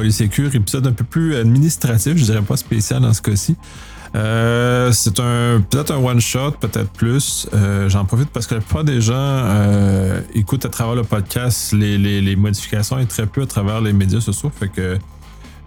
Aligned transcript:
Polysécure, 0.00 0.54
épisode 0.54 0.86
un 0.86 0.92
peu 0.92 1.04
plus 1.04 1.36
administratif, 1.36 2.16
je 2.16 2.24
dirais 2.24 2.40
pas 2.40 2.56
spécial 2.56 3.02
dans 3.02 3.12
ce 3.12 3.20
cas-ci. 3.20 3.54
Euh, 4.14 4.90
c'est 4.92 5.20
un 5.20 5.60
peut-être 5.60 5.92
un 5.92 5.98
one 5.98 6.22
shot, 6.22 6.52
peut-être 6.52 6.88
plus. 6.88 7.46
Euh, 7.52 7.86
j'en 7.90 8.06
profite 8.06 8.30
parce 8.30 8.46
que 8.46 8.54
la 8.54 8.62
plupart 8.62 8.82
des 8.82 9.02
gens 9.02 9.12
euh, 9.14 10.22
écoutent 10.34 10.64
à 10.64 10.70
travers 10.70 10.94
le 10.94 11.02
podcast 11.02 11.74
les, 11.74 11.98
les, 11.98 12.34
modifications 12.34 12.98
et 12.98 13.04
très 13.04 13.26
peu 13.26 13.42
à 13.42 13.46
travers 13.46 13.82
les 13.82 13.92
médias 13.92 14.22
sociaux. 14.22 14.50
Fait 14.58 14.68
que 14.68 14.96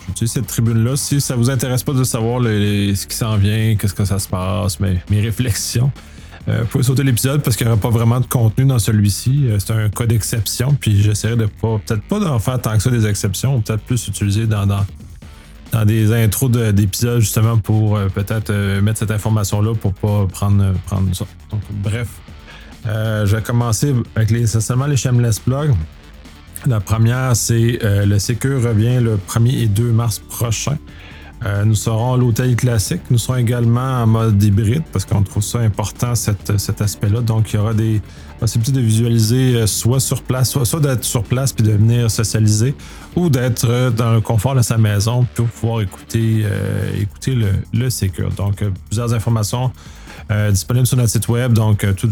j'utilise 0.07 0.31
cette 0.31 0.47
tribune-là. 0.47 0.95
Si 0.95 1.21
ça 1.21 1.35
vous 1.35 1.51
intéresse 1.51 1.83
pas 1.83 1.93
de 1.93 2.03
savoir 2.03 2.41
ce 2.41 3.05
qui 3.05 3.15
s'en 3.15 3.37
vient, 3.37 3.75
qu'est-ce 3.75 3.93
que 3.93 4.03
ça 4.03 4.17
se 4.17 4.27
passe, 4.27 4.79
mes, 4.79 4.99
mes 5.11 5.21
réflexions. 5.21 5.91
Vous 6.47 6.65
pouvez 6.65 6.83
sauter 6.83 7.03
l'épisode 7.03 7.41
parce 7.41 7.55
qu'il 7.55 7.65
n'y 7.65 7.71
aura 7.71 7.81
pas 7.81 7.89
vraiment 7.89 8.19
de 8.19 8.25
contenu 8.25 8.65
dans 8.65 8.79
celui-ci. 8.79 9.47
c'est 9.59 9.71
un 9.71 9.89
cas 9.89 10.05
d'exception, 10.05 10.75
puis 10.77 11.01
j'essaierai 11.01 11.37
de 11.37 11.45
pas, 11.45 11.79
peut-être 11.85 12.03
pas 12.03 12.19
d'en 12.19 12.37
faire 12.39 12.59
tant 12.61 12.75
que 12.75 12.83
ça 12.83 12.89
des 12.89 13.05
exceptions, 13.07 13.61
peut-être 13.61 13.83
plus 13.83 14.07
utiliser 14.07 14.45
dans, 14.45 14.65
dans, 14.65 15.85
des 15.85 16.11
intros 16.13 16.51
d'épisodes 16.51 17.21
justement 17.21 17.57
pour 17.57 17.97
euh, 17.97 18.07
peut-être 18.07 18.51
euh, 18.51 18.81
mettre 18.81 18.99
cette 18.99 19.11
information-là 19.11 19.73
pour 19.73 19.93
pas 19.93 20.27
prendre, 20.31 20.73
prendre 20.85 21.15
ça. 21.15 21.25
Donc, 21.49 21.61
bref, 21.71 22.09
euh, 22.85 23.25
je 23.25 23.35
vais 23.35 23.41
commencer 23.41 23.95
avec 24.15 24.29
les, 24.29 24.41
essentiellement 24.41 24.85
les 24.85 24.97
Shameless 24.97 25.41
Blogs. 25.45 25.73
La 26.65 26.79
première, 26.79 27.35
c'est 27.35 27.79
le 27.81 28.19
Secure 28.19 28.63
revient 28.63 29.01
le 29.01 29.17
1er 29.17 29.63
et 29.63 29.67
2 29.67 29.91
mars 29.91 30.19
prochain. 30.19 30.77
Nous 31.65 31.75
serons 31.75 32.13
à 32.13 32.17
l'hôtel 32.17 32.55
classique. 32.55 33.01
Nous 33.09 33.17
serons 33.17 33.35
également 33.35 34.03
en 34.03 34.07
mode 34.07 34.41
hybride 34.41 34.83
parce 34.91 35.05
qu'on 35.05 35.23
trouve 35.23 35.43
ça 35.43 35.59
important, 35.59 36.15
cet 36.15 36.81
aspect-là. 36.81 37.21
Donc, 37.21 37.51
il 37.51 37.57
y 37.57 37.59
aura 37.59 37.73
des 37.73 38.01
possibilités 38.39 38.79
de 38.79 38.85
visualiser 38.85 39.67
soit 39.67 39.99
sur 39.99 40.21
place, 40.21 40.51
soit, 40.51 40.65
soit 40.65 40.79
d'être 40.79 41.03
sur 41.03 41.23
place 41.23 41.53
puis 41.53 41.65
de 41.65 41.71
venir 41.71 42.09
socialiser, 42.09 42.75
ou 43.15 43.29
d'être 43.29 43.65
euh, 43.69 43.89
dans 43.89 44.13
le 44.13 44.21
confort 44.21 44.55
de 44.55 44.61
sa 44.61 44.77
maison 44.77 45.25
pour 45.35 45.47
pouvoir 45.47 45.81
écouter, 45.81 46.43
euh, 46.45 46.91
le, 47.27 47.51
le. 47.73 48.35
Donc, 48.35 48.61
euh, 48.61 48.69
plusieurs 48.89 49.13
informations 49.13 49.71
disponibles 50.51 50.87
sur 50.87 50.97
notre 50.97 51.09
site 51.09 51.27
web. 51.27 51.53
Donc, 51.53 51.85
tout, 51.95 52.09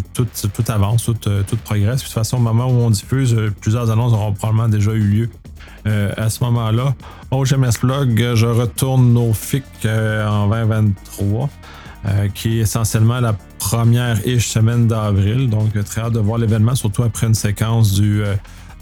avance, 0.67 1.05
tout, 1.05 1.14
tout, 1.14 1.58
progresse. 1.64 2.02
de 2.02 2.03
toute 2.03 2.14
façon, 2.14 2.38
au 2.38 2.42
moment 2.42 2.67
où 2.67 2.81
on 2.81 2.89
diffuse, 2.89 3.36
plusieurs 3.61 3.89
annonces 3.89 4.14
auront 4.14 4.33
probablement 4.33 4.67
déjà 4.67 4.92
eu 4.92 5.00
lieu 5.00 5.30
à 5.85 6.29
ce 6.29 6.43
moment-là. 6.43 6.93
Au 7.31 7.43
GMS 7.43 7.79
Blog, 7.81 8.33
je 8.35 8.45
retourne 8.45 9.17
au 9.17 9.33
FIC 9.33 9.63
en 9.85 10.47
2023. 10.47 11.49
qui 12.33 12.57
est 12.57 12.61
essentiellement 12.61 13.19
la 13.19 13.33
première 13.59 14.25
ish 14.27 14.47
semaine 14.47 14.87
d'avril. 14.87 15.49
Donc, 15.49 15.73
très 15.85 16.02
hâte 16.02 16.13
de 16.13 16.19
voir 16.19 16.37
l'événement, 16.37 16.75
surtout 16.75 17.03
après 17.03 17.27
une 17.27 17.35
séquence 17.35 17.93
du 17.93 18.23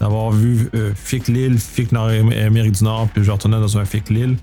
d'avoir 0.00 0.30
vu 0.32 0.70
euh, 0.74 0.92
FIC 0.94 1.28
Lille, 1.28 1.58
FIC 1.58 1.92
Nord-Amérique 1.92 2.72
du 2.72 2.84
Nord, 2.84 3.08
puis 3.12 3.22
je 3.22 3.30
retournais 3.30 3.60
dans 3.60 3.78
un 3.78 3.84
FIC 3.84 4.08
Lille. 4.08 4.36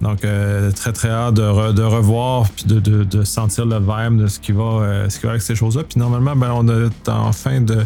Donc, 0.00 0.24
euh, 0.24 0.72
très, 0.72 0.92
très 0.92 1.10
hâte 1.10 1.34
de, 1.34 1.82
revoir 1.82 2.48
puis 2.50 2.64
de, 2.64 2.80
de, 2.80 3.22
sentir 3.22 3.66
le 3.66 3.78
vibe 3.78 4.20
de 4.20 4.26
ce 4.26 4.40
qui 4.40 4.50
va, 4.50 4.62
euh, 4.62 5.08
ce 5.08 5.20
qui 5.20 5.26
va 5.26 5.32
avec 5.32 5.42
ces 5.42 5.54
choses-là. 5.54 5.84
Puis 5.84 6.00
normalement, 6.00 6.34
ben, 6.34 6.50
on 6.52 6.66
est 6.66 7.08
en 7.08 7.30
fin 7.32 7.60
de, 7.60 7.84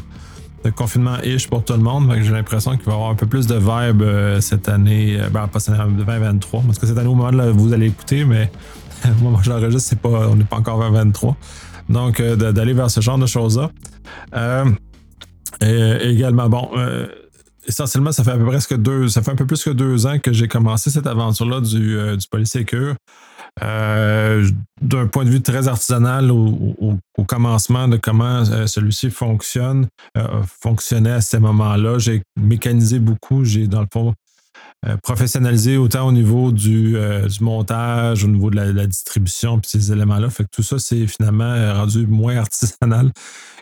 confinement-ish 0.71 1.49
pour 1.49 1.65
tout 1.65 1.73
le 1.73 1.81
monde. 1.81 2.13
J'ai 2.21 2.33
l'impression 2.33 2.77
qu'il 2.77 2.87
va 2.87 2.93
y 2.93 2.95
avoir 2.95 3.11
un 3.11 3.15
peu 3.15 3.27
plus 3.27 3.47
de 3.47 3.57
vibe 3.57 4.03
cette 4.41 4.69
année, 4.69 5.19
ben, 5.31 5.47
pas 5.49 5.61
cette 5.61 5.75
année, 5.75 5.93
2023. 5.97 6.63
Parce 6.67 6.79
que 6.79 6.87
cette 6.87 6.99
année, 6.99 7.09
au 7.09 7.15
moment 7.15 7.31
où 7.31 7.55
vous 7.55 7.73
allez 7.73 7.87
écouter, 7.87 8.25
mais 8.25 8.51
moi, 9.21 9.31
moi 9.31 9.41
je 9.43 9.51
l'enregistre, 9.51 9.89
c'est 9.89 10.01
pas, 10.01 10.29
on 10.29 10.37
n'est 10.37 10.45
pas 10.45 10.57
encore 10.57 10.79
2023. 10.79 11.37
Donc, 11.89 12.21
d'aller 12.21 12.73
vers 12.73 12.91
ce 12.91 13.01
genre 13.01 13.19
de 13.19 13.27
choses-là. 13.27 13.71
Et 15.61 16.11
également, 16.11 16.49
bon, 16.49 16.71
euh, 16.77 17.07
essentiellement, 17.67 18.13
ça 18.13 18.25
fait 18.25 18.33
à 18.33 18.37
peu 18.37 18.45
presque 18.45 18.77
deux, 18.77 19.09
ça 19.09 19.23
fait 19.23 19.31
un 19.31 19.37
peu 19.37 19.47
plus 19.47 19.63
que 19.63 19.71
deux 19.71 20.07
ans 20.07 20.19
que 20.19 20.33
j'ai 20.33 20.49
commencé 20.49 20.91
cette 20.91 21.07
aventure-là 21.07 21.61
du, 21.61 21.97
euh, 21.97 22.17
du 22.17 22.27
Polysécure. 22.29 22.95
Euh, 23.63 24.47
d'un 24.83 25.07
point 25.07 25.25
de 25.25 25.31
vue 25.31 25.41
très 25.41 25.67
artisanal 25.67 26.31
au, 26.31 26.99
commencement 27.27 27.89
de 27.89 27.97
comment 27.97 28.45
celui-ci 28.67 29.11
fonctionne, 29.11 29.89
fonctionnait 30.61 31.13
à 31.13 31.21
ces 31.21 31.39
moments-là. 31.39 31.99
J'ai 31.99 32.23
mécanisé 32.39 32.99
beaucoup, 32.99 33.45
j'ai 33.45 33.67
dans 33.67 33.81
le 33.81 33.89
fond 33.93 34.15
professionnalisé 35.03 35.77
autant 35.77 36.07
au 36.07 36.13
niveau 36.13 36.53
du, 36.53 36.93
du, 36.93 37.45
montage, 37.45 38.23
au 38.23 38.29
niveau 38.29 38.51
de 38.51 38.57
la, 38.57 38.73
la 38.73 38.87
distribution, 38.87 39.59
puis 39.59 39.71
ces 39.71 39.91
éléments-là. 39.91 40.31
Fait 40.31 40.45
que 40.45 40.51
tout 40.53 40.63
ça, 40.63 40.79
c'est 40.79 41.07
finalement 41.07 41.75
rendu 41.75 42.07
moins 42.07 42.37
artisanal 42.47 43.11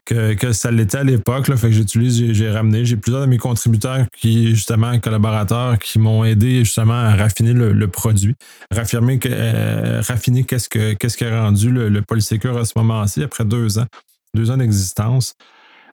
que, 0.04 0.52
ça 0.52 0.70
l'était 0.70 0.98
à 0.98 1.04
l'époque. 1.04 1.46
Fait 1.56 1.68
que 1.68 1.74
j'utilise, 1.74 2.32
j'ai 2.32 2.50
ramené. 2.50 2.84
J'ai 2.84 2.96
plusieurs 2.96 3.22
de 3.22 3.26
mes 3.26 3.38
contributeurs 3.38 4.06
qui, 4.16 4.48
justement, 4.54 4.98
collaborateurs, 4.98 5.78
qui 5.78 5.98
m'ont 5.98 6.24
aidé 6.24 6.64
justement 6.64 6.94
à 6.94 7.16
raffiner 7.16 7.52
le, 7.52 7.88
produit, 7.88 8.34
raffiner, 8.70 9.18
euh, 9.26 10.02
raffiner 10.06 10.44
qu'est-ce 10.44 10.68
que 10.68 10.94
qu'est-ce 10.94 11.16
qui 11.16 11.24
a 11.24 11.42
rendu 11.42 11.70
le, 11.70 11.88
le 11.88 12.02
Polysecure 12.02 12.56
à 12.58 12.64
ce 12.64 12.72
moment-ci, 12.76 13.22
après 13.22 13.44
deux 13.44 13.78
ans, 13.78 13.86
deux 14.34 14.50
ans 14.50 14.56
d'existence. 14.56 15.34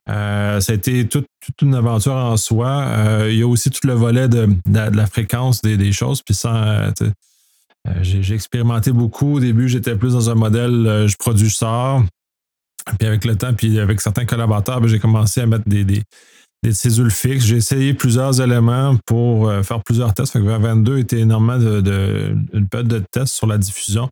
Euh, 0.08 0.58
ça 0.58 0.72
a 0.72 0.74
été 0.74 1.06
toute, 1.06 1.26
une 1.60 1.74
aventure 1.74 2.14
en 2.14 2.36
soi. 2.36 2.68
Euh, 2.68 3.28
il 3.30 3.38
y 3.38 3.42
a 3.42 3.46
aussi 3.46 3.70
tout 3.70 3.86
le 3.86 3.94
volet 3.94 4.28
de, 4.28 4.48
la 4.66 5.06
fréquence 5.06 5.62
des, 5.62 5.92
choses. 5.92 6.22
Puis 6.22 6.34
sans, 6.34 6.92
j'ai 8.00 8.34
expérimenté 8.34 8.92
beaucoup. 8.92 9.36
Au 9.36 9.40
début, 9.40 9.68
j'étais 9.68 9.94
plus 9.94 10.14
dans 10.14 10.28
un 10.28 10.34
modèle 10.34 11.06
je 11.06 11.16
produis, 11.16 11.48
je 11.48 11.54
sors. 11.54 12.02
Puis 12.98 13.08
avec 13.08 13.24
le 13.24 13.36
temps, 13.36 13.54
puis 13.54 13.78
avec 13.78 14.00
certains 14.00 14.24
collaborateurs, 14.24 14.80
ben, 14.80 14.88
j'ai 14.88 14.98
commencé 14.98 15.40
à 15.40 15.46
mettre 15.46 15.68
des, 15.68 15.84
des, 15.84 16.02
fixes. 17.10 17.44
J'ai 17.44 17.56
essayé 17.56 17.94
plusieurs 17.94 18.40
éléments 18.40 18.96
pour 19.06 19.48
euh, 19.48 19.62
faire 19.62 19.82
plusieurs 19.82 20.14
tests. 20.14 20.32
Fait 20.32 20.40
que 20.40 20.44
22 20.44 20.98
était 20.98 21.20
énormément 21.20 21.58
de, 21.58 21.80
de, 21.80 22.36
une 22.52 22.68
période 22.68 22.88
de 22.88 23.02
tests 23.10 23.34
sur 23.34 23.46
la 23.46 23.58
diffusion. 23.58 24.08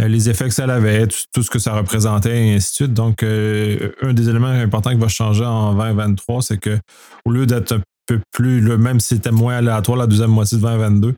Euh, 0.00 0.08
les 0.08 0.30
effets 0.30 0.44
que 0.44 0.54
ça 0.54 0.64
avait, 0.64 1.06
tout, 1.06 1.42
ce 1.42 1.50
que 1.50 1.58
ça 1.58 1.72
représentait, 1.74 2.46
et 2.46 2.54
ainsi 2.54 2.70
de 2.70 2.74
suite. 2.74 2.94
Donc, 2.94 3.22
euh, 3.22 3.90
un 4.02 4.12
des 4.12 4.28
éléments 4.28 4.46
importants 4.46 4.90
qui 4.90 4.96
va 4.98 5.08
changer 5.08 5.44
en 5.44 5.74
2023, 5.74 6.42
c'est 6.42 6.58
que 6.58 6.78
au 7.24 7.30
lieu 7.30 7.46
d'être 7.46 7.72
un 7.72 7.80
peu 8.06 8.20
plus, 8.32 8.62
même 8.78 9.00
si 9.00 9.16
c'était 9.16 9.32
moins 9.32 9.56
aléatoire 9.56 9.98
la 9.98 10.06
deuxième 10.06 10.30
moitié 10.30 10.56
de 10.58 10.62
2022, 10.62 11.14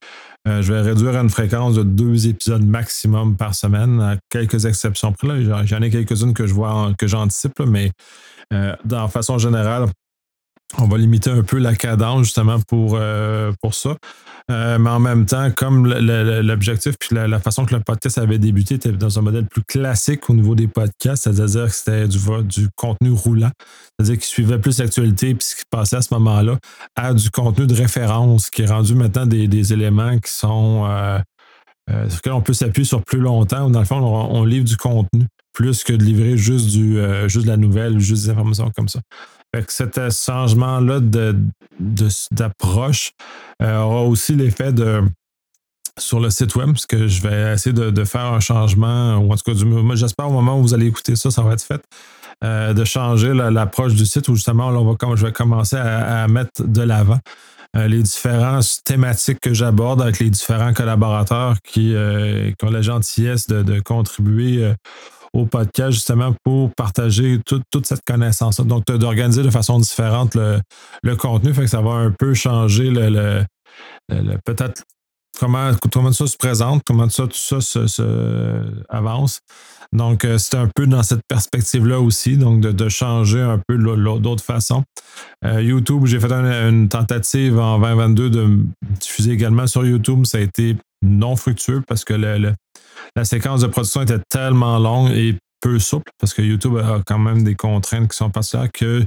euh, 0.49 0.63
je 0.63 0.73
vais 0.73 0.81
réduire 0.81 1.17
à 1.17 1.21
une 1.21 1.29
fréquence 1.29 1.75
de 1.75 1.83
deux 1.83 2.27
épisodes 2.27 2.65
maximum 2.65 3.37
par 3.37 3.55
semaine, 3.55 4.01
à 4.01 4.17
quelques 4.31 4.65
exceptions 4.65 5.13
près. 5.13 5.45
J'en 5.65 5.83
ai 5.83 5.91
quelques-unes 5.91 6.33
que 6.33 6.47
je 6.47 6.55
vois, 6.55 6.93
que 6.99 7.07
j'anticipe, 7.07 7.61
mais 7.61 7.91
euh, 8.53 8.75
dans 8.85 9.09
façon 9.09 9.39
générale, 9.39 9.87
on 10.79 10.87
va 10.87 10.99
limiter 10.99 11.31
un 11.31 11.43
peu 11.43 11.59
la 11.59 11.75
cadence 11.75 12.25
justement 12.25 12.61
pour, 12.61 12.97
euh, 12.97 13.53
ça. 13.73 13.97
Euh, 14.51 14.79
mais 14.79 14.91
en 14.91 14.99
même 14.99 15.27
temps, 15.27 15.51
comme 15.53 15.87
l'objectif 15.87 16.97
puis 16.99 17.15
la, 17.15 17.39
façon 17.39 17.65
que 17.65 17.75
le 17.75 17.81
podcast 17.81 18.19
avait 18.19 18.39
débuté 18.39 18.77
était 18.77 18.91
dans 18.91 19.19
un 19.19 19.23
modèle 19.23 19.47
plus 19.47 19.63
classique 19.63 20.29
au 20.29 20.35
niveau 20.35 20.55
des 20.55 20.67
podcasts, 20.67 21.25
c'est-à-dire 21.25 21.67
que 21.67 21.75
c'était 21.75 22.09
du, 22.09 22.69
contenu 22.75 23.11
roulant, 23.11 23.51
c'est-à-dire 23.99 24.17
qu'il 24.17 24.25
suivait 24.25 24.59
plus 24.59 24.79
l'actualité 24.79 25.35
puis 25.35 25.47
ce 25.47 25.57
qui 25.57 25.63
passait 25.71 25.97
à 25.97 26.03
ce 26.03 26.13
moment-là, 26.15 26.59
à 26.97 27.15
du 27.15 27.31
contenu 27.31 27.67
de 27.67 27.75
référence 27.75 28.51
qui 28.51 28.63
est 28.63 28.67
rendu 28.67 28.95
maintenant 28.95 29.27
des, 29.27 29.73
éléments 29.73 30.19
qui 30.19 30.33
sont 30.33 30.85
euh, 30.87 31.19
sur 32.09 32.17
lesquels 32.17 32.33
on 32.33 32.41
peut 32.41 32.53
s'appuyer 32.53 32.87
sur 32.87 33.03
plus 33.05 33.21
longtemps. 33.21 33.71
Dans 33.71 33.81
le 33.81 33.87
fond, 33.87 33.99
on, 33.99 34.45
livre 34.45 34.65
du 34.65 34.77
contenu 34.77 35.27
plus 35.53 35.85
que 35.85 35.93
de 35.93 36.03
livrer 36.03 36.37
juste, 36.37 36.71
juste 36.71 37.45
de 37.45 37.51
la 37.51 37.57
nouvelle 37.57 37.97
ou 37.97 38.01
juste 38.01 38.25
des 38.25 38.31
informations 38.31 38.71
comme 38.75 38.89
ça. 38.89 39.01
Fait 39.55 39.65
que 39.65 39.73
cet 39.73 39.99
changement-là 40.13 41.01
d'approche 42.31 43.13
euh, 43.63 43.79
aura 43.81 44.03
aussi 44.03 44.35
l'effet 44.35 44.73
de 44.73 45.03
sur 45.99 46.21
le 46.21 46.31
site 46.31 46.55
web, 46.55 46.69
parce 46.69 46.87
que 46.87 47.09
je 47.09 47.21
vais 47.21 47.53
essayer 47.53 47.75
de, 47.75 48.05
faire 48.05 48.27
un 48.27 48.41
changement, 48.41 49.19
ou 49.19 49.33
en 49.33 49.37
tout 49.37 49.53
cas, 49.53 49.95
j'espère 49.95 50.29
au 50.29 50.33
moment 50.33 50.59
où 50.59 50.63
vous 50.63 50.73
allez 50.73 50.87
écouter 50.87 51.15
ça, 51.15 51.31
ça 51.31 51.43
va 51.43 51.53
être 51.53 51.63
fait, 51.63 51.83
euh, 52.43 52.73
de 52.73 52.85
changer 52.85 53.35
l'approche 53.35 53.95
du 53.95 54.07
site 54.07 54.29
où 54.29 54.35
justement, 54.35 54.69
on 54.69 54.85
va, 54.93 55.17
je 55.17 55.27
vais 55.27 55.33
commencer 55.33 55.77
à, 55.77 56.27
mettre 56.29 56.63
de 56.63 56.81
l'avant 56.81 57.19
euh, 57.77 57.87
les 57.87 58.03
différentes 58.03 58.83
thématiques 58.85 59.41
que 59.41 59.53
j'aborde 59.53 60.01
avec 60.01 60.21
les 60.21 60.31
différents 60.31 60.73
collaborateurs 60.73 61.57
qui, 61.63 61.95
ont 61.95 62.71
la 62.71 62.83
gentillesse 62.83 63.47
de, 63.47 63.63
de 63.63 63.81
contribuer 63.81 64.73
au 65.33 65.47
podcast 65.47 65.93
justement 65.93 66.35
pour 66.45 66.71
partager 66.75 67.41
toute 67.47 67.87
cette 67.87 68.03
connaissance-là. 68.07 68.65
Donc, 68.65 68.85
d'organiser 68.87 69.43
de 69.43 69.51
façon 69.51 69.79
différente 69.79 70.35
le, 70.35 71.17
contenu, 71.17 71.55
fait 71.55 71.63
que 71.63 71.67
ça 71.69 71.81
va 71.81 71.93
un 71.93 72.11
peu 72.11 72.35
changer 72.35 72.91
le, 72.91 73.45
peut-être 74.45 74.83
comment, 75.39 75.73
comment 75.93 76.13
ça 76.13 76.27
se 76.27 76.37
présente, 76.37 76.83
comment 76.85 77.09
ça, 77.09 77.27
tout 77.27 77.35
ça 77.35 77.61
se, 77.61 78.85
avance. 78.89 79.41
Donc, 79.93 80.25
euh, 80.25 80.39
c'est 80.39 80.55
un 80.55 80.69
peu 80.73 80.87
dans 80.87 81.03
cette 81.03 81.23
perspective-là 81.29 81.99
aussi, 82.01 82.37
donc 82.37 82.61
de, 82.61 82.89
changer 82.89 83.41
un 83.41 83.61
peu 83.67 83.77
d'autres 83.77 84.45
façons. 84.45 84.85
Euh, 85.45 85.61
YouTube, 85.63 86.07
j'ai 86.07 86.21
fait 86.21 86.33
une 86.33 86.89
tentative 86.89 87.59
en 87.59 87.79
2022 87.81 88.31
de 88.31 88.59
diffuser 89.01 89.33
également 89.33 89.67
sur 89.67 89.85
YouTube. 89.85 90.27
Ça 90.27 90.39
a 90.39 90.43
été 90.43 90.77
non 91.03 91.35
fructueux 91.35 91.83
parce 91.87 92.05
que 92.05 92.15
le, 92.15 92.53
la 93.17 93.25
séquence 93.25 93.61
de 93.61 93.67
production 93.67 94.03
était 94.03 94.21
tellement 94.29 94.79
longue 94.79 95.11
et 95.11 95.37
peu 95.61 95.79
souple 95.79 96.11
parce 96.19 96.33
que 96.33 96.43
YouTube 96.43 96.77
a 96.77 97.03
quand 97.07 97.19
même 97.19 97.45
des 97.45 97.55
contraintes 97.55 98.11
qui 98.11 98.17
sont 98.17 98.31
particulières 98.31 98.73
que 98.73 99.07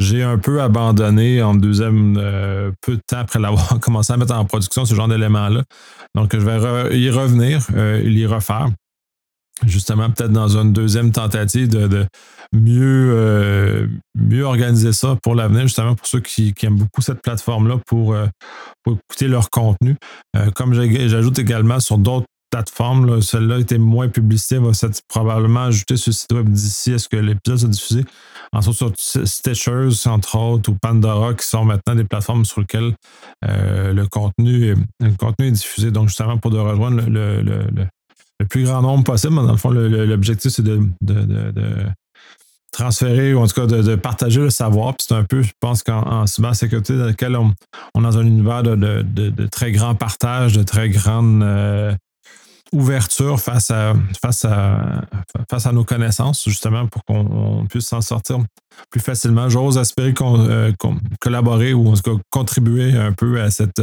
j'ai 0.00 0.22
un 0.22 0.38
peu 0.38 0.62
abandonné 0.62 1.42
en 1.42 1.54
deuxième 1.54 2.16
euh, 2.18 2.72
peu 2.80 2.96
de 2.96 3.02
temps 3.06 3.18
après 3.18 3.38
l'avoir 3.38 3.78
commencé 3.80 4.12
à 4.12 4.16
mettre 4.16 4.34
en 4.34 4.46
production 4.46 4.84
ce 4.86 4.94
genre 4.94 5.08
d'éléments-là. 5.08 5.62
Donc, 6.14 6.34
je 6.34 6.40
vais 6.40 6.98
y 6.98 7.10
revenir, 7.10 7.64
euh, 7.76 8.02
y 8.04 8.26
refaire. 8.26 8.68
Justement, 9.66 10.08
peut-être 10.10 10.32
dans 10.32 10.56
une 10.56 10.72
deuxième 10.72 11.12
tentative 11.12 11.68
de, 11.68 12.06
mieux, 12.54 13.12
euh, 13.14 13.86
mieux 14.18 14.44
organiser 14.44 14.94
ça 14.94 15.18
pour 15.22 15.34
l'avenir, 15.34 15.64
justement 15.64 15.94
pour 15.94 16.06
ceux 16.06 16.20
qui, 16.20 16.54
aiment 16.62 16.78
beaucoup 16.78 17.02
cette 17.02 17.20
plateforme-là 17.20 17.76
pour, 17.86 18.16
pour, 18.82 18.94
écouter 18.94 19.28
leur 19.28 19.50
contenu. 19.50 19.96
comme 20.54 20.72
j'ajoute 20.72 21.38
également 21.38 21.78
sur 21.78 21.98
d'autres 21.98 22.26
plateforme. 22.50 23.22
Celle-là 23.22 23.58
était 23.58 23.78
moins 23.78 24.08
publicité, 24.08 24.58
va 24.58 24.70
probablement 25.08 25.64
ajouter 25.64 25.96
sur 25.96 26.10
le 26.10 26.14
site 26.14 26.32
web 26.32 26.48
d'ici 26.48 26.92
à 26.92 26.98
ce 26.98 27.08
que 27.08 27.16
l'épisode 27.16 27.58
soit 27.58 27.68
diffusé. 27.68 28.04
Ensuite, 28.52 28.74
sur 28.74 28.92
Stitchers, 28.96 30.06
entre 30.08 30.36
autres, 30.36 30.70
ou 30.70 30.76
Pandora, 30.80 31.34
qui 31.34 31.46
sont 31.46 31.64
maintenant 31.64 31.94
des 31.94 32.04
plateformes 32.04 32.44
sur 32.44 32.60
lesquelles 32.60 32.94
euh, 33.48 33.92
le, 33.92 34.06
contenu, 34.08 34.74
le 34.98 35.16
contenu 35.16 35.46
est 35.46 35.52
diffusé. 35.52 35.90
Donc, 35.92 36.08
justement, 36.08 36.36
pour 36.36 36.50
de 36.50 36.58
rejoindre 36.58 37.08
le, 37.08 37.42
le, 37.42 37.86
plus 38.48 38.64
grand 38.64 38.82
nombre 38.82 39.04
possible. 39.04 39.36
Dans 39.36 39.50
le 39.50 39.56
fond, 39.56 39.70
l'objectif, 39.70 40.50
c'est 40.50 40.64
de, 40.64 40.80
transférer 42.72 43.34
ou 43.34 43.40
en 43.40 43.46
tout 43.46 43.54
cas 43.54 43.66
de, 43.66 43.94
partager 43.96 44.40
le 44.40 44.50
savoir. 44.50 44.96
Puis 44.96 45.06
c'est 45.08 45.14
un 45.14 45.24
peu, 45.24 45.42
je 45.42 45.52
pense 45.60 45.82
qu'en 45.82 46.26
cybersécurité, 46.26 46.96
dans 46.96 47.06
lequel 47.06 47.36
on, 47.36 47.50
est 47.50 48.02
dans 48.02 48.18
un 48.18 48.26
univers 48.26 48.62
de, 48.62 49.46
très 49.46 49.70
grand 49.70 49.94
partage, 49.94 50.54
de 50.54 50.62
très 50.62 50.88
grande 50.88 51.42
euh, 51.42 51.94
ouverture 52.72 53.40
face 53.40 53.70
à, 53.70 53.94
face 54.22 54.44
à, 54.44 55.02
face 55.50 55.66
à 55.66 55.72
nos 55.72 55.84
connaissances, 55.84 56.44
justement, 56.46 56.86
pour 56.86 57.04
qu'on 57.04 57.66
puisse 57.68 57.86
s'en 57.86 58.00
sortir 58.00 58.38
plus 58.90 59.00
facilement. 59.00 59.48
J'ose 59.48 59.78
espérer 59.78 60.14
qu'on 60.14 60.40
euh, 60.40 60.72
collaborer 61.20 61.72
ou 61.74 61.88
en 61.88 61.94
tout 61.94 62.16
cas 62.16 62.22
contribuer 62.30 62.92
un 62.96 63.12
peu 63.12 63.40
à, 63.40 63.50
cette, 63.50 63.82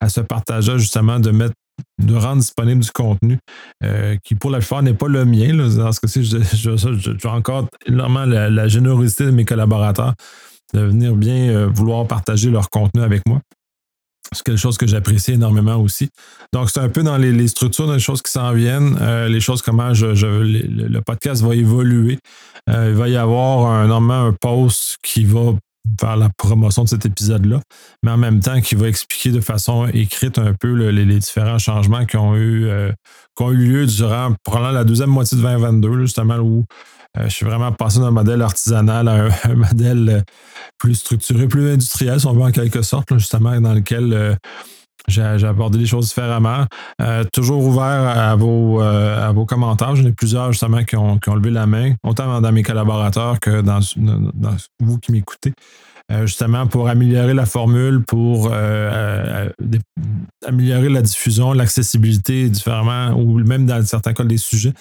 à 0.00 0.08
ce 0.08 0.20
partage-là, 0.20 0.78
justement, 0.78 1.20
de 1.20 1.30
mettre 1.30 1.54
de 2.02 2.14
rendre 2.14 2.40
disponible 2.40 2.82
du 2.82 2.90
contenu 2.90 3.38
euh, 3.82 4.16
qui, 4.22 4.34
pour 4.34 4.50
la 4.50 4.58
plupart, 4.58 4.82
n'est 4.82 4.94
pas 4.94 5.08
le 5.08 5.24
mien. 5.24 5.54
Dans 5.54 5.92
ce 5.92 6.00
cas-ci, 6.00 6.22
j'ai 6.24 7.28
encore 7.28 7.68
énormément 7.86 8.24
la, 8.24 8.68
générosité 8.68 9.24
de 9.24 9.30
mes 9.30 9.44
collaborateurs 9.44 10.14
de 10.72 10.80
venir 10.80 11.14
bien 11.14 11.50
euh, 11.50 11.66
vouloir 11.66 12.06
partager 12.06 12.50
leur 12.50 12.70
contenu 12.70 13.02
avec 13.02 13.22
moi. 13.28 13.40
C'est 14.32 14.42
quelque 14.44 14.58
chose 14.58 14.78
que 14.78 14.86
j'apprécie 14.86 15.32
énormément 15.32 15.76
aussi. 15.76 16.08
Donc, 16.52 16.70
c'est 16.70 16.80
un 16.80 16.88
peu 16.88 17.02
dans 17.02 17.16
les, 17.16 17.48
structures, 17.48 17.92
les 17.92 18.00
choses 18.00 18.22
qui 18.22 18.32
s'en 18.32 18.52
viennent, 18.52 18.98
euh, 19.00 19.28
les 19.28 19.40
choses, 19.40 19.62
comment 19.62 19.94
je, 19.94 20.06
le, 20.06 21.00
podcast 21.00 21.42
va 21.42 21.54
évoluer. 21.54 22.18
Euh, 22.70 22.88
il 22.90 22.96
va 22.96 23.08
y 23.08 23.16
avoir 23.16 23.70
un, 23.70 23.86
normalement 23.86 24.28
un 24.28 24.32
post 24.32 24.96
qui 25.02 25.24
va 25.24 25.52
faire 26.00 26.16
la 26.16 26.28
promotion 26.30 26.84
de 26.84 26.88
cet 26.88 27.06
épisode-là, 27.06 27.60
mais 28.02 28.10
en 28.10 28.16
même 28.16 28.40
temps 28.40 28.60
qui 28.60 28.74
va 28.74 28.88
expliquer 28.88 29.30
de 29.30 29.40
façon 29.40 29.86
écrite 29.88 30.38
un 30.38 30.54
peu 30.54 30.72
les, 30.72 31.04
différents 31.18 31.58
changements 31.58 32.06
qui 32.06 32.16
ont 32.16 32.34
eu, 32.34 32.66
euh, 32.66 32.90
qui 33.36 33.42
ont 33.42 33.52
eu 33.52 33.56
lieu 33.56 33.86
durant 33.86 34.34
la 34.72 34.84
deuxième 34.84 35.10
moitié 35.10 35.36
de 35.36 35.42
2022, 35.42 36.00
justement, 36.00 36.36
où 36.36 36.64
euh, 37.18 37.24
je 37.24 37.34
suis 37.34 37.46
vraiment 37.46 37.70
passé 37.70 38.00
d'un 38.00 38.10
modèle 38.10 38.42
artisanal 38.42 39.08
à 39.08 39.28
un, 39.44 39.54
modèle 39.54 40.08
euh, 40.08 40.20
plus 40.78 40.94
structuré, 40.94 41.46
plus 41.46 41.70
industriel, 41.70 42.18
si 42.18 42.26
on 42.26 42.32
veut, 42.32 42.42
en 42.42 42.50
quelque 42.50 42.82
sorte, 42.82 43.16
justement, 43.16 43.60
dans 43.60 43.74
lequel 43.74 44.38
j'ai 45.08 45.22
abordé 45.22 45.78
les 45.78 45.86
choses 45.86 46.08
différemment. 46.08 46.66
toujours 47.32 47.64
ouvert 47.64 47.84
à 47.84 48.34
vos, 48.36 48.80
à 48.80 49.30
vos 49.32 49.46
commentaires. 49.46 49.96
J'en 49.96 50.06
ai 50.06 50.12
plusieurs, 50.12 50.52
justement, 50.52 50.84
qui 50.84 50.96
ont, 50.96 51.18
levé 51.34 51.50
la 51.50 51.66
main, 51.66 51.94
autant 52.02 52.40
dans 52.40 52.52
mes 52.52 52.62
collaborateurs 52.62 53.38
que 53.40 53.60
dans, 53.60 53.80
vous 54.80 54.98
qui 54.98 55.12
m'écoutez. 55.12 55.52
justement 56.22 56.66
pour 56.66 56.88
améliorer 56.88 57.34
la 57.34 57.46
formule, 57.46 58.02
pour 58.06 58.52
améliorer 60.46 60.88
la 60.88 61.02
diffusion, 61.02 61.52
l'accessibilité 61.52 62.48
différemment, 62.48 63.10
ou 63.16 63.38
même 63.44 63.66
dans 63.66 63.84
certains 63.84 64.14
cas 64.14 64.24
des 64.24 64.38
sujets 64.38 64.72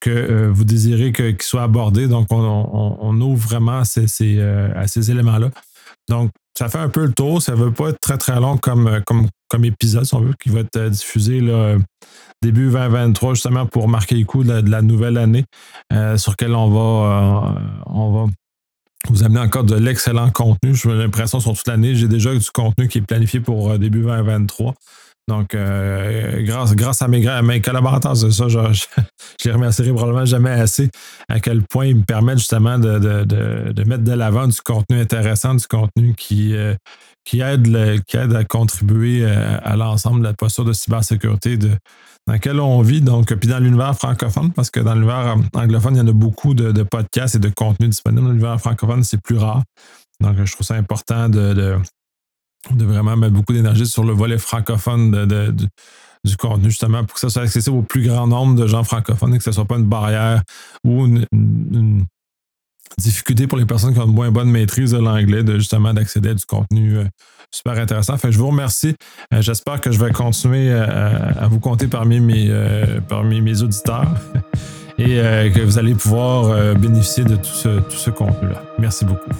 que 0.00 0.10
euh, 0.10 0.50
vous 0.50 0.64
désirez 0.64 1.12
qu'il 1.12 1.40
soit 1.42 1.62
abordé. 1.62 2.08
Donc, 2.08 2.28
on, 2.30 3.20
ouvre 3.20 3.48
vraiment 3.48 3.84
ces, 3.84 4.06
euh, 4.38 4.72
à 4.74 4.88
ces 4.88 5.10
éléments-là. 5.10 5.50
Donc, 6.08 6.30
ça 6.58 6.68
fait 6.68 6.78
un 6.78 6.88
peu 6.88 7.06
le 7.06 7.12
tour. 7.12 7.40
Ça 7.40 7.52
ne 7.52 7.58
veut 7.58 7.72
pas 7.72 7.90
être 7.90 8.00
très, 8.00 8.18
très 8.18 8.40
long 8.40 8.56
comme, 8.56 8.86
euh, 8.88 9.00
comme, 9.06 9.28
comme 9.50 9.64
épisode, 9.64 10.04
si 10.04 10.14
on 10.14 10.20
veut, 10.20 10.34
qui 10.40 10.48
va 10.48 10.60
être 10.60 10.88
diffusé 10.88 11.40
là, 11.40 11.76
début 12.42 12.70
2023, 12.70 13.34
justement, 13.34 13.66
pour 13.66 13.88
marquer 13.88 14.14
le 14.14 14.24
coup 14.24 14.44
de 14.44 14.70
la, 14.70 14.82
nouvelle 14.82 15.18
année, 15.18 15.44
sur 16.16 16.32
lequel 16.32 16.54
on 16.54 16.70
va, 16.70 17.54
on 17.86 18.12
va 18.12 18.32
vous 19.08 19.24
amener 19.24 19.40
encore 19.40 19.64
de 19.64 19.74
l'excellent 19.74 20.30
contenu. 20.30 20.74
J'ai 20.74 20.94
l'impression 20.94 21.40
sur 21.40 21.54
toute 21.54 21.66
l'année, 21.66 21.94
j'ai 21.94 22.08
déjà 22.08 22.34
du 22.34 22.50
contenu 22.50 22.88
qui 22.88 22.98
est 22.98 23.02
planifié 23.02 23.40
pour 23.40 23.78
début 23.78 24.00
2023. 24.00 24.74
Donc, 25.28 25.54
euh, 25.54 26.42
grâce, 26.42 26.74
grâce 26.74 27.02
à 27.02 27.08
mes, 27.08 27.24
mes 27.42 27.60
collaborateurs, 27.60 28.16
ça, 28.16 28.48
je, 28.48 28.58
je, 28.72 28.84
les 29.44 29.52
remercierai 29.52 29.92
probablement 29.92 30.24
jamais 30.24 30.50
assez 30.50 30.90
à 31.28 31.38
quel 31.38 31.62
point 31.62 31.86
ils 31.86 31.96
me 31.96 32.02
permettent 32.02 32.38
justement 32.38 32.78
de, 32.78 33.84
mettre 33.84 34.02
de 34.02 34.12
l'avant 34.12 34.48
du 34.48 34.60
contenu 34.60 35.00
intéressant, 35.00 35.54
du 35.54 35.66
contenu 35.68 36.14
qui, 36.16 36.56
euh, 36.56 36.74
qui, 37.24 37.40
aide 37.40 38.02
qui 38.06 38.16
aide 38.16 38.34
à 38.34 38.44
contribuer 38.44 39.24
euh, 39.24 39.58
à, 39.62 39.76
l'ensemble 39.76 40.20
de 40.20 40.24
la 40.24 40.34
posture 40.34 40.64
de 40.64 40.72
cybersécurité 40.72 41.56
de, 41.56 41.68
dans 42.26 42.32
laquelle 42.32 42.58
on 42.58 42.82
vit. 42.82 43.00
Donc, 43.00 43.32
puis 43.34 43.48
dans 43.48 43.60
l'univers 43.60 43.94
francophone, 43.96 44.52
parce 44.52 44.70
que 44.70 44.80
dans 44.80 44.94
l'univers 44.94 45.36
anglophone, 45.54 45.94
il 45.94 45.98
y 45.98 46.02
en 46.02 46.08
a 46.08 46.12
beaucoup 46.12 46.54
de, 46.54 46.82
podcasts 46.82 47.36
et 47.36 47.40
de 47.40 47.50
contenus 47.50 47.90
disponibles. 47.90 48.22
Dans 48.22 48.30
l'univers 48.30 48.60
francophone, 48.60 49.04
c'est 49.04 49.22
plus 49.22 49.38
rare. 49.38 49.62
Donc, 50.20 50.36
je 50.44 50.52
trouve 50.52 50.66
ça 50.66 50.74
important 50.74 51.28
de 51.28 51.54
de 51.54 51.76
vraiment 52.70 53.16
mettre 53.16 53.34
beaucoup 53.34 53.52
d'énergie 53.52 53.86
sur 53.86 54.04
le 54.04 54.12
volet 54.12 54.38
francophone 54.38 55.26
de, 55.26 55.54
du 56.24 56.36
contenu, 56.36 56.70
justement, 56.70 57.04
pour 57.04 57.14
que 57.14 57.20
ça 57.20 57.30
soit 57.30 57.42
accessible 57.42 57.76
au 57.76 57.82
plus 57.82 58.06
grand 58.06 58.26
nombre 58.26 58.54
de 58.54 58.66
gens 58.66 58.84
francophones 58.84 59.34
et 59.34 59.38
que 59.38 59.44
ce 59.44 59.50
ne 59.50 59.54
soit 59.54 59.64
pas 59.64 59.76
une 59.76 59.86
barrière 59.86 60.42
ou 60.84 61.06
une, 61.06 62.04
difficulté 62.98 63.46
pour 63.46 63.56
les 63.56 63.66
personnes 63.66 63.94
qui 63.94 64.00
ont 64.00 64.06
une 64.06 64.12
moins 64.12 64.32
bonne 64.32 64.50
maîtrise 64.50 64.90
de 64.90 64.98
l'anglais, 64.98 65.44
de 65.44 65.58
justement 65.58 65.94
d'accéder 65.94 66.30
à 66.30 66.34
du 66.34 66.44
contenu 66.44 66.98
euh, 66.98 67.04
super 67.50 67.78
intéressant. 67.78 68.16
Je 68.22 68.36
vous 68.36 68.48
remercie. 68.48 68.96
Euh, 69.32 69.40
j'espère 69.40 69.80
que 69.80 69.92
je 69.92 70.04
vais 70.04 70.10
continuer 70.10 70.72
à, 70.72 71.46
vous 71.48 71.60
compter 71.60 71.86
parmi 71.86 72.20
mes, 72.20 72.48
euh, 72.50 73.00
parmi 73.08 73.40
mes 73.40 73.62
auditeurs 73.62 74.12
et 74.98 75.06
que 75.54 75.62
vous 75.62 75.78
allez 75.78 75.94
pouvoir 75.94 76.74
bénéficier 76.74 77.24
de 77.24 77.36
tout 77.36 77.44
ce, 77.44 77.80
tout 77.80 77.96
ce 77.96 78.10
contenu-là. 78.10 78.62
Merci 78.78 79.06
beaucoup. 79.06 79.30